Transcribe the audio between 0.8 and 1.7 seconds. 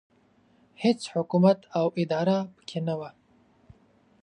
هېڅ حکومت